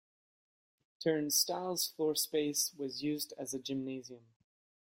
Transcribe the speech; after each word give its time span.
Turn 0.99 1.29
Style's 1.29 1.85
floor 1.89 2.15
space 2.15 2.73
was 2.75 3.03
used 3.03 3.35
as 3.37 3.53
a 3.53 3.59
gymnasium. 3.59 4.25